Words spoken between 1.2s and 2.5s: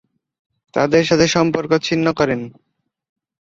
সম্পর্ক ছিন্ন করেন।